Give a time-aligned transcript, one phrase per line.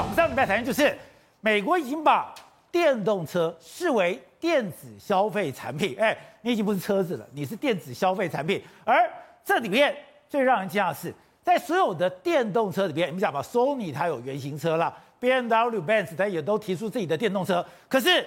[0.00, 0.96] 我们上礼拜谈的就是
[1.40, 2.34] 美国已经把
[2.72, 5.94] 电动车视为电子消费产品。
[6.00, 8.62] 哎，你已经不是车子了，你是电子消费产品。
[8.82, 9.08] 而
[9.44, 9.94] 这里面
[10.26, 17.62] 最让人惊讶的是，在所有的电动车里边，你们讲吧，Sony 它有原型车啦，BMW、Benz 它也都提出自己的电动车。
[17.86, 18.26] 可是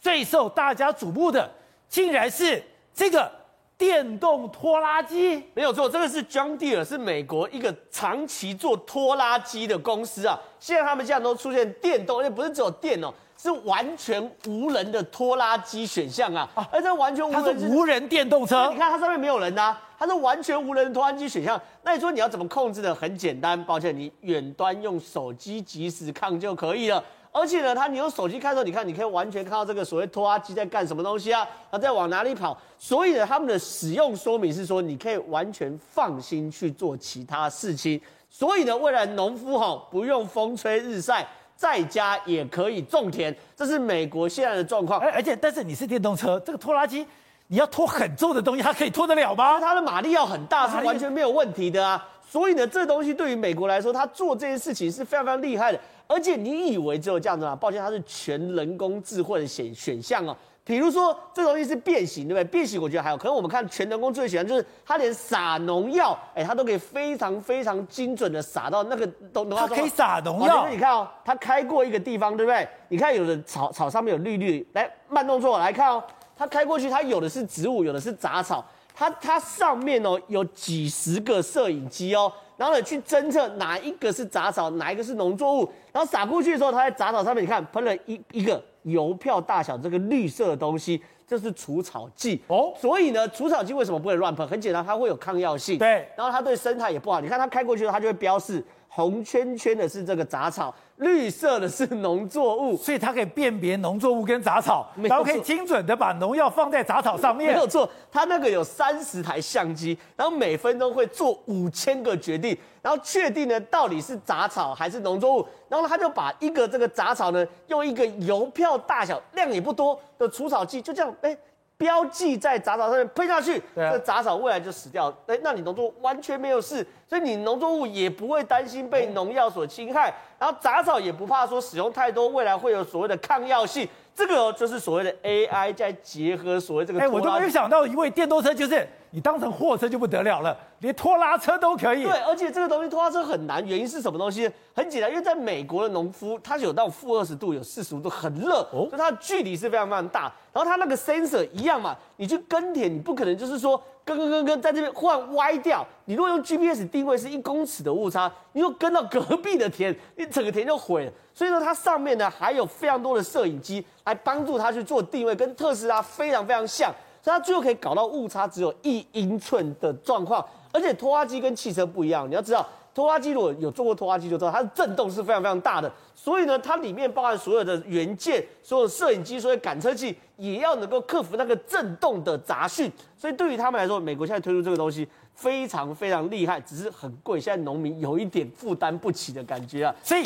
[0.00, 1.48] 最受大家瞩目的，
[1.88, 2.60] 竟然是
[2.92, 3.43] 这个。
[3.84, 10.40] 电动拖拉机没有错，这个是 John Deere，是美国一个长期做拖拉机的公司啊。
[10.58, 16.48] 现在他们现在都出现电动，而且不是只有电哦，是完全无人的拖拉机选项啊。
[16.54, 18.70] 啊，而这完全无人，它是无人电动车。
[18.72, 21.60] 你看它上面没有人呐、啊，它是完全无人的拖拉机选项。
[21.82, 22.94] 那你说你要怎么控制呢？
[22.94, 27.04] 很简单，抱歉，你远端用手机即时看就可以了。
[27.36, 32.56] 而且呢，他你用手机看的时候，你看你可以完全看到这个所谓拖拉机在干什么东西啊，它在往哪里跑。
[32.78, 38.00] 所以呢，他们的使用说明是说，你可以完全放心去做其他事情。
[38.30, 45.00] 所以呢，未来农夫哈不用风吹日晒，在家也可以种田，这是美国现在的状况。
[45.00, 47.04] 而而且，但是你是电动车，这个拖拉机
[47.48, 49.58] 你要拖很重的东西，它可以拖得了吗？
[49.58, 52.08] 它的马力要很大，是完全没有问题的啊。
[52.24, 55.80] 所以呢，这东西对于美国来说，它做这件事情是非常非常厉害的。
[56.06, 57.56] 而且你以为只有这样子吗？
[57.56, 60.36] 抱歉，它是全人工智慧的选选项哦。
[60.66, 62.44] 比如说，这东西是变形，对不对？
[62.44, 63.16] 变形我觉得还有。
[63.18, 69.04] 可能我们看全人工智慧选项，就是它连撒农药，哎，它都可以非常非常精准的撒到那个
[69.34, 69.68] 农农药。
[69.68, 70.66] 它可以撒农药。
[70.70, 72.66] 你看哦，它开过一个地方，对不对？
[72.88, 76.02] 你看有的草草上面有绿绿，来慢动作来看哦，
[76.34, 78.64] 它开过去，它有的是植物，有的是杂草，
[78.94, 82.32] 它它上面哦有几十个摄影机哦。
[82.56, 92.72] 然后呢，去侦测哪一个是杂草，哪一个是农作物，然后撒过去的时候，它在杂草上面，你看喷了一一个邮票大小这个绿色的东西，这是除草剂哦。
[92.80, 94.46] 所以呢，除草剂为什么不能乱喷？
[94.46, 95.76] 很简单，它会有抗药性。
[95.76, 97.20] 对，然后它对生态也不好。
[97.20, 98.64] 你看它开过去的时候，它就会标示。
[98.94, 107.52] 红圈圈的是这个杂草，绿色的是农作物，所以它可以辨别农作物跟杂草，然后可以精准的把农药放在杂草上面。
[107.52, 121.36] 没有错，它那个有三十台相机，然后每分钟会做五千个决定，然后确定呢到底是杂草还是农作物，然后他就把一个这个杂草呢用一个邮票大小、量也不多的除草剂，就这样哎。
[121.76, 125.12] 标记在杂草上面喷下去，这杂草未来就死掉。
[125.26, 133.88] 哎，那你农作物完全没有事，所以你农作物也不会担心被农药所侵害，然后杂草也不怕说使用太多，未来会有所谓的抗药性。
[134.14, 137.00] 这个就是所谓的 AI 再结合所谓这个。
[137.00, 142.02] 哎，我都没有想到，一位电动车就是你当成货车就不得了了，连拖拉车都可以。
[142.02, 144.50] 对，而且这个东西拖拉车很难，原因是什么东西？
[144.74, 150.22] 很简单，因为在美国的农夫，他是有到负二十度，有四十五度，很热，哦，所以它的距离是非常非常大。
[150.52, 155.86] 然后它那个 sensor 一样嘛，你去耕田，你不可能就是说耕耕耕耕在这边忽然歪掉。
[156.06, 161.12] 你如果用 GPS 定位是一公尺的误差，你又跟到隔壁的田，你整个田就毁了。
[161.32, 166.92] 所以说它上面呢还有非常多的摄影机来帮助它去做定位，跟特斯拉非常非常像，
[167.24, 170.44] 所以它最后可以搞到误差只有一英寸的状况。
[170.70, 172.68] 而且拖拉机跟汽车不一样，你要知道。
[172.92, 182.92] 拖拉机如果有做过拖拉机就知道，它的震动是非常非常大的，所以呢，它里面包含所有的元件、所有摄影机、所有感测器，也要能够克服那个震动的杂讯。
[183.16, 189.94] 所以对于他们来说，美国现在推出这个东西非常非常厉害，只是很贵，现在农民有一点负担不起的感觉啊。
[190.02, 190.24] 所以。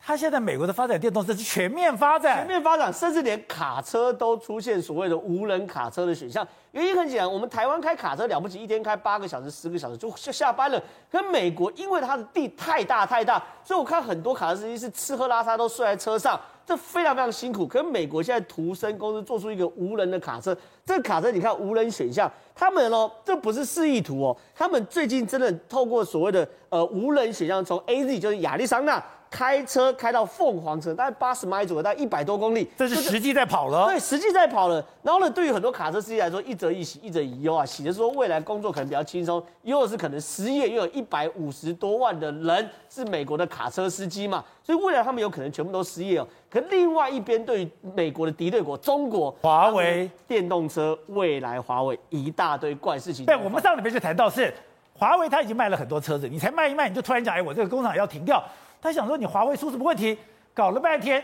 [0.00, 6.46] 它现在美国的发展电动车是全面发展，全面发展，甚至连卡车都出现所谓的无人卡车的选项。
[6.72, 10.82] 原因很简单，我们台湾开卡车了不起，一天开八个小时、十个小时就下下班了。
[11.10, 17.66] 可美国因为它的地太大太大，所以我看很多卡车司机是吃喝拉撒都睡在车上，这非常非常辛苦。
[17.66, 29.02] 可美国现在图森公司做出一个无人的卡车，这个卡车你看无人选项，他们哦，这不是示意图哦，他们最近真的透过所谓的呃无人选项，从 AZ 就是亚利桑那。
[29.30, 33.86] 开车开到凤凰城，大概八十迈左右，大概一百多公里，这是实际在跑了。
[33.86, 34.84] 对，实际在跑了。
[35.02, 37.64] 然后呢，对于很多卡车司机来说，一则一喜，一则一忧啊。
[37.64, 46.26] 喜的是说未来工作可能比较轻松，忧的是可能失业，又有一百五十多万的人是美国的卡车司机嘛，所以未来他们有可能全部都失业哦。
[46.50, 53.26] 可另外一边，对于美国的敌对国中国，华为电动车未来，华为一大堆怪事情。
[53.26, 54.52] 对，我们上礼拜就谈到是
[54.94, 58.42] 华为，他已经卖了很多车子，你才卖一卖，你就突然讲，哎，我这个工厂要停掉。
[58.80, 60.16] 他想说你华为出什么问题？
[60.54, 61.22] 搞了半天，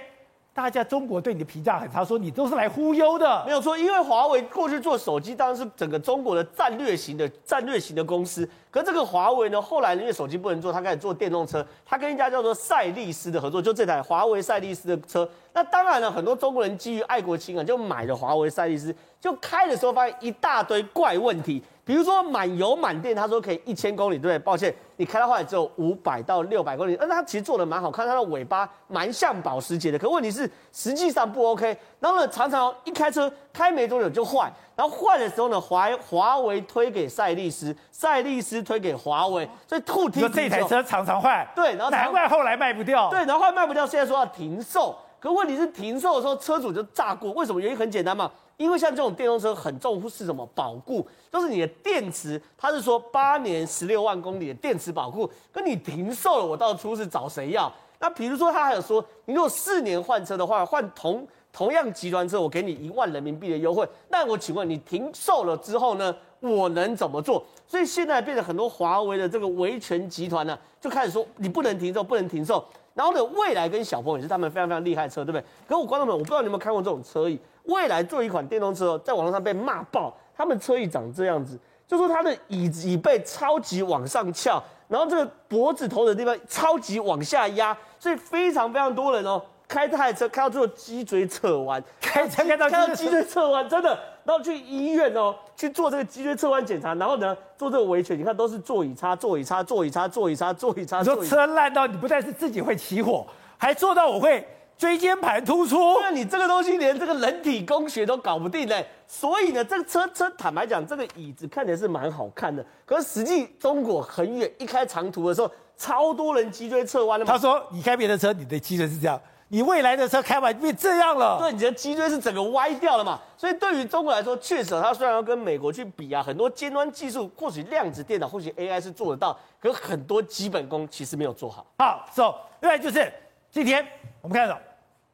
[0.52, 3.44] 大家中国对你的评价很差，说你都是来忽悠的。
[3.44, 8.48] 没有错，因为华为过去做手机当然是整个中国的战略型的战略型的公司。
[8.70, 11.66] 可这个华为呢，后来因为手机不能做，他开始做电动车。
[11.84, 15.28] 他跟一家叫做赛力斯的合作，就这台华为赛力斯的车。
[15.52, 18.94] 那当然了，很多中国人基于爱国情感，就买了华为赛力斯。
[19.20, 21.60] 就开的时候发现一大堆怪问题。
[21.84, 24.38] 比如说满油满电，他说可以一千公里，对不对？
[24.38, 29.98] 抱歉，你开到后来只有五百到六百公里，那他其实做的蛮好看，它的尾巴蛮像保时捷的。
[29.98, 40.20] 可问题是实际上不 OK，然后呢，常常一开车开没多久就坏，然后坏的时候呢，华华为推给赛力斯，赛力斯推给华为，所以兔听。
[40.20, 44.96] 说这台车常常坏，对，然后难怪后来卖不掉，对，然后后来卖不掉，现在说要停售。
[45.20, 47.60] 可问题是停售的时候车主就炸锅，为什么？
[47.60, 48.30] 原因很简单嘛。
[48.56, 57.72] 因为像这种电动车很重视什么保固，就是你的电池，它是说八年十六万公里的电池保固，跟你停售了，我到初是找谁要？
[57.98, 63.88] 那比如说他还有说，你如果四年换车的话，换同同样集团车，我给你一万人民币的优惠。
[64.08, 67.42] 那我请问你停售了之后呢，我能怎么做？
[67.66, 72.62] 所以现在变成很多华为的这个维权集团呢，就开始说你不能停售，不能停售。
[72.92, 75.40] 然后呢，蔚来跟小鹏也是他们非常非常厉害的车，对不对？
[75.66, 77.38] 可是我观众们，我不知道你有没有看过这种车椅。
[77.64, 80.16] 未来做一款电动车，在网络上被骂爆。
[80.36, 81.56] 他们车椅长这样子，
[81.86, 100.98] 就说它的椅子椅背超级往上翘，然后这个脖子头的地方超级往下压，所以非常非常多人哦，开这台车开到最后脊椎侧弯， 开车开到开到脊椎侧弯，真的，然后去医院哦去做这个脊椎侧弯检查，然后呢做这个维权，你看都是座椅擦座椅擦座椅擦座椅擦座椅擦。
[100.98, 103.24] 你说车烂到你不但是自己会起火，
[103.56, 104.44] 还做到我会。
[104.76, 117.24] 椎间盘突出，那你这个东西连这个人体工学都搞不定嘞，所以呢，这个车车坦白讲，这个椅子看起来是蛮好看的，可是实际中国很远，一开长途的时候，超多人脊椎侧弯的。
[117.24, 123.20] 他说，你开别的车，你的脊椎是这样，你未来的车开完变这样了，对，你的脊椎是整个歪掉了嘛。
[123.36, 131.64] 所以对于中国来说，确实，它虽然要跟美国去比啊，很多尖端技术，或许量子电脑，或许 AI 是做得到，可很多基本功其实没有做好。
[131.78, 133.12] 好，so，另外就是
[133.54, 133.86] 今天
[134.20, 134.60] 我们看到。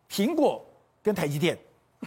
[0.09, 0.65] 苹果
[1.03, 1.57] 跟台积电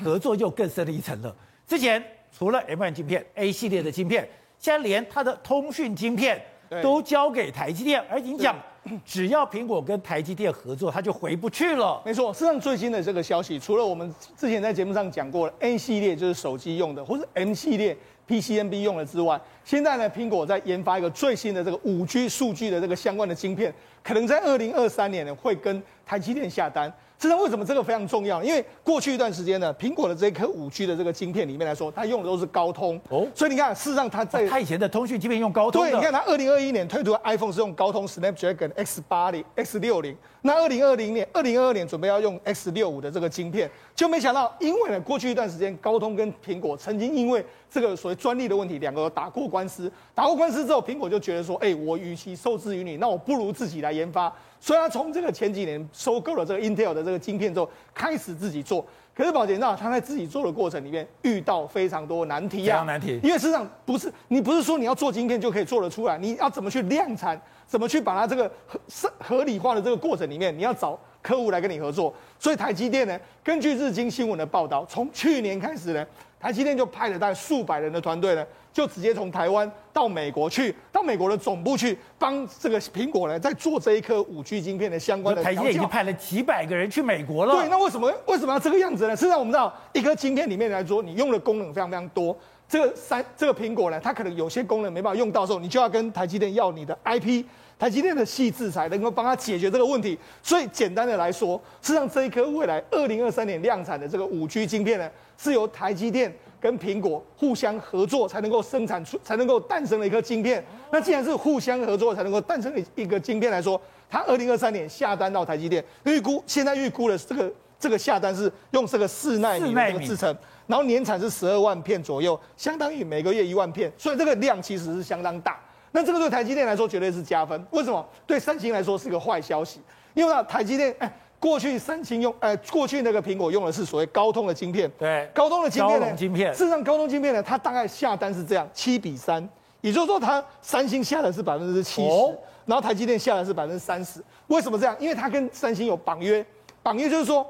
[0.03, 1.33] 合作又更深了一层了。
[1.67, 2.03] 之前
[2.35, 4.27] 除了 M1 晶片、A 系列的晶片，
[4.57, 6.43] 现在连它的通讯晶片
[6.81, 8.03] 都交给台积电。
[8.09, 8.57] 而你讲，
[9.05, 12.01] 只要苹果跟台积电合作，它就回不去了。
[12.03, 17.95] 没错，事实上最新的这个消息，除了我们之前在节目上讲过了，A 系列就是手机用的，或是 M 系列
[18.27, 23.73] PCNB 用了之外，现在呢，苹果在研发一个最新的这个五 G 数据的这个相关的晶片，
[24.03, 26.91] 可能在二零二三年呢会跟台积电下单。
[27.23, 28.43] 知道为什么这个非常重要？
[28.43, 54.33] 因为过去一段时间呢，苹果的这一颗五 G 的这个晶片里面来说，它用的都是高通哦，所以你看，事实上它在它以前的通讯晶片用高通，对，你看它二零二一年推出的 iPhone 是用高通 Snapdragon X 八零 X 六零，那二零二零年、二零二二年准备要用 X 六五的这个晶片，就没想到，因为呢，过去一段时间高通跟苹果曾经因为这个所谓专利的问题，两个打过官司，打过官司之后，苹果就觉得说，哎，我与其受制于你，那我不如自己来研发。
[54.63, 58.85] 所以他从这个前几年收购了这个 Intel 的这个晶片之后，开始自己做。
[59.13, 63.19] 可是宝杰，那他在自己做的过程里面遇到非常多难题啊，难题。
[63.21, 67.37] 因为实际上不是你不是说你要做晶片就可以做得出来，你要怎么去量产，
[67.67, 72.13] 怎么去把它这个合合理化的这个过程里面，你要找客户来跟你合作。
[72.39, 76.07] 所以台积电呢，根据日经新闻的报道，从去年开始呢，
[76.39, 78.47] 台积电就派了大概数百人的团队呢。
[78.73, 85.43] 就直接从台湾到美国去，到美国的总部去帮这个苹果呢，在做这一颗五 G 晶片的相关的。
[85.43, 87.53] 台积电已经派了几百个人去美国了。
[87.53, 89.15] 对，那为什么为什么要这个样子呢？
[89.15, 92.35] 实际上我们知道，一颗晶片里面来说，你用的功能非常非常多。
[92.67, 97.45] 这个三这个苹果呢，它可能有些功能没办法用到的时候，你就要跟台积电要你的 IP，
[97.77, 100.17] 台积电的细制裁能够帮他解决这个问题。
[100.41, 106.33] 所以简单的来说，实际上这一颗未来二零二三年量产的这个五 G 晶片呢，是由台积电。
[106.63, 110.63] 跟苹果互相合作才能够生产出，才能够诞生了一颗晶片。
[110.91, 113.79] 那既然是互相合作才能够诞生一个晶片来说，
[114.09, 120.33] 它二零二三年下单到台积电，预估现在预估的这个这个下单是用这个四纳米的这个制成，
[120.65, 125.59] 然后年产是十二万片左右，相当于每个月一万片，所以这个量其实是相当大。
[125.91, 127.61] 那这个对台积电来说绝对是加分。
[127.71, 128.07] 为什么？
[128.25, 129.81] 对三星来说是个坏消息，
[130.13, 131.13] 因为呢台积电哎。
[131.43, 139.45] 过去三星用，呃，过去那个苹果用的是所谓高通的晶片，对，高通的晶片呢，晶片，事实上高通晶片呢，它大概下单是这样，七比三，
[139.81, 144.95] 也就是说，它三星下的是百分之七十，然后台积电下的是百分之三十，为什么这样？
[145.01, 146.45] 因为它跟三星有绑约，
[146.81, 147.45] 绑约就是说。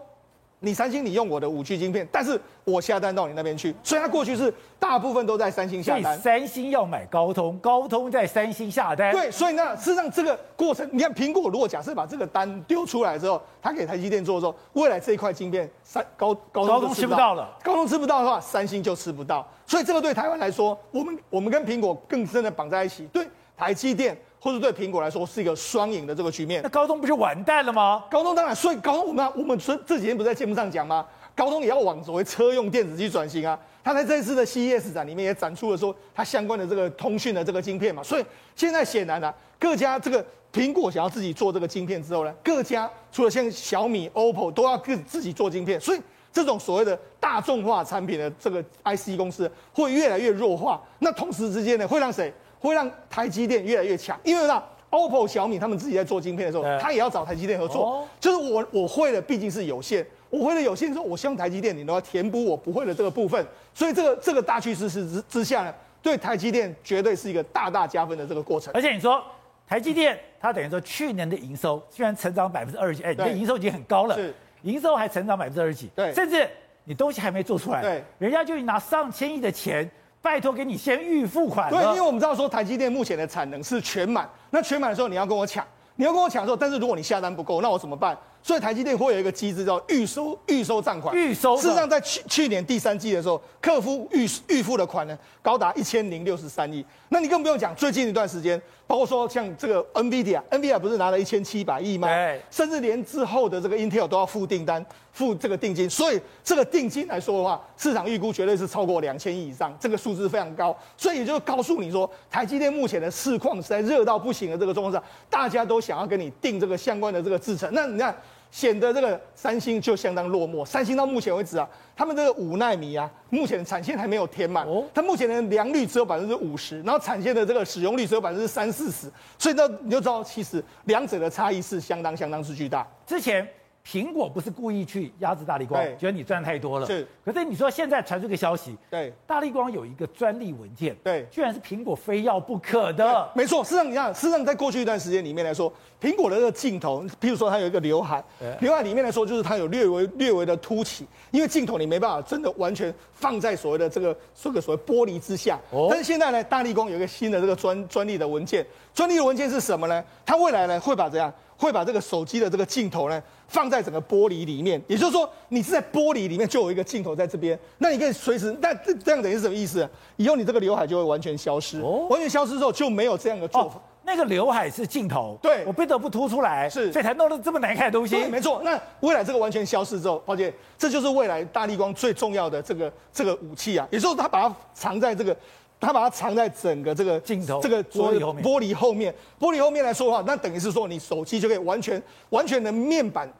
[0.65, 6.17] 你三星，你用我的五 G 晶片，但是我下单到你那边去，所以它过去是大部分都在三星下单。
[6.17, 9.12] 三星要买高通，高通在三星下单。
[9.12, 19.46] 对，所以呢，事实上这个过程，你看苹果如果假设把这个单丢出来之后，他给台积电做的时候，未来这一块晶片三高高通，通吃不到了，高通吃不到的话，三星就吃不到。
[19.65, 23.05] 所以这个对台湾来说，我们我们跟苹果更深的绑在一起。
[23.08, 23.27] 对
[23.58, 24.17] 台积电。
[24.44, 28.04] 或者对苹果来说是一个双赢的这个局面，那高通不就完蛋了吗？
[28.12, 31.06] 高通当然，所以高通我们我们这这几天不是在节目上讲吗？
[31.34, 33.58] 高通也要往所谓车用电子去转型啊。
[33.86, 38.04] 他在这次的 CES 展里面也展出了说它相关的这个通讯的这个晶片嘛。
[38.04, 46.02] 所以现在显然啊，各家这个苹果想要自己做这个晶片之后呢，各家除了像小米、OPPO 都要自自己做晶片，所以
[46.34, 50.82] 这种所谓的大众化产品的这个 IC 公司会越来越弱化。
[51.00, 52.34] 那同时之间呢，会让谁？
[52.67, 54.63] 会让台积电越来越强，因为呢。
[54.93, 57.84] OPPO、小米他们自己在做晶片的时候，他也要找台积电合作。
[57.84, 63.43] 哦、就是我我会的毕竟是有限，我会的有限的时候，我希望台积电你都要填补我不会的这个部分。
[63.74, 68.72] 所以这个这个大趋势是之之下呢，对台积电绝对是一个大大加分的这个过程。
[68.75, 69.20] 而且你说
[69.65, 76.48] 台积电，它等于说去年的营收居然成长百分之二十几，哎，你的营收已经很高了，是营收还成长百分之二十几，对，甚至
[76.84, 79.89] 你东西还没做出来，对，人家就拿上千亿的钱。
[80.24, 81.70] 拜托，给你先预付款。
[81.70, 88.18] 对，因为我们知道说台积电目前的产能是全满，那全满的时候你要跟我抢，你要跟我抢的时候，但是如果你下单不够，那我怎么办？
[88.42, 91.13] 所以台积电会有一个机制叫预收预收账款。
[91.13, 91.58] 预收。
[91.58, 96.86] 事实上，在去去年第三季的时候，客户预预付的款呢，高达一千零六十三亿。
[97.10, 98.62] 那你更不用讲，最近一段时间，
[98.94, 102.08] 包括说像这个 NVIDIA，NVIDIA 不是拿了一千七百亿吗？
[102.08, 102.40] 对。
[102.52, 104.86] 甚至连之后的这个 Intel 都要付订单。
[105.12, 110.76] 付这个定金，所以这个定金来说的话，市场预估绝对是超过两千亿以上，这个数字非常高。
[110.98, 117.70] 所以也就告诉你说，台积电目前的市况是在热到不行的这个状况下，大家都想要跟你订这个相关的这个制程。
[117.74, 118.16] 那你看，
[118.53, 120.63] 显得这个三星就相当落寞。
[120.63, 132.88] 三星到目前为止啊，他们这个五纳米啊，目前的产线还没有填满，它目前的良率只有百分之五十，然后产线的这个使用率只有百分之三四十，所以呢，你就知道其实两者的差异是相当相当之巨大。
[133.07, 133.48] 之前。
[133.86, 136.88] 苹果不是故意去压制大立光，对觉得你赚太多了。
[136.88, 143.30] 是，可是你说现在传出个消息，对，大立光有一个专利文件，对，居然是苹果非要不可的。
[143.36, 145.72] 没错，事实上你看，事实上在过去一段时间里面来说，
[146.02, 148.24] 苹果的这个镜头，譬如说它有一个刘海，
[148.62, 155.60] 刘海里面来说就是它有略微略微的凸起，因为镜头你没办法真的完全放在所谓的这个这个所谓玻璃之下。
[155.72, 160.02] 哦，但是现在呢，大立光有一个新的这个专专利的文件，专利的文件是什么呢？
[160.25, 161.32] 它未来呢会把这样？
[161.57, 169.88] 会把这个手机的这个镜头呢放在整个玻璃里面，也就是说，你是在玻璃里面就有一个镜头在这边，那你可以随时，那这这样等于是什么意思？
[170.17, 173.75] 以后你这个刘海就会完全消失，哦、完全消失之后就没有这样的做法。
[173.75, 178.17] 哦、那个刘海是镜头，对，我不得不凸出来，是，所以才弄得这么难看的东西。
[178.25, 185.36] 没错，那未来这个完全消失之后，抱歉，这就是未来大立光最重要的这个这个武器啊，也就是说，它把它藏在这个。
[185.84, 193.32] 他把它藏在整个这个镜头这个玻璃后面，玻璃后面，玻璃后面来说的话，那等于是说你手机就可以完全完全的面板，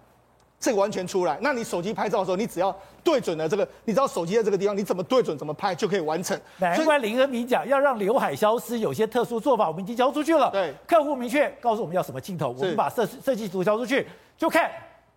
[0.60, 1.38] 这个完全出来。
[1.42, 6.40] 那你手机拍照的时候，你只要对准了这个，你知道手机在这个地方，你怎么对准怎么拍就可以完成。
[6.58, 10.50] 难怪林恩明讲要让刘海消失，有些特殊做法，我们已经交出去了。
[10.52, 14.08] 对，客户明确告诉我们要什么镜头，我们把设设计图交出去，
[14.38, 14.70] 就看。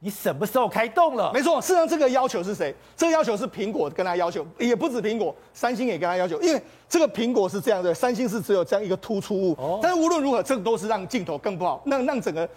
[0.07, 1.33] 你什么时候开动了？
[1.35, 2.73] 没错，事实上这个要求是谁？
[2.97, 6.41] 这个要求是苹果跟他要求，也不止苹果，三星也跟他要求。
[6.41, 9.53] 因为这个苹果是这样的，三星是只有这样一个突出物。
[9.59, 9.81] 哦。
[9.83, 12.49] 但是无论如何，这个都是让镜头更不好，让让整个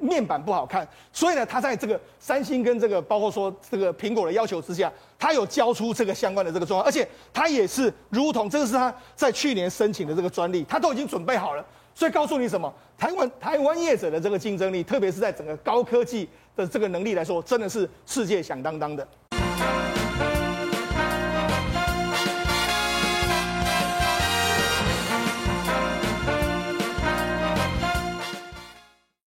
[0.00, 0.84] 面板不好看。
[1.12, 11.64] 所以呢，他在这个三星跟这个包括说这个苹果的要求之下，他有交出这个相关的这个状况，而且他也是如同这个是他在去年申请的这个专利，他都已经准备好了。
[11.94, 12.70] 所以告诉你什么？
[12.98, 19.06] 台湾台湾业者的这个竞争力，特别是在整个高科技的这个能力来说，真的是世界响当当的。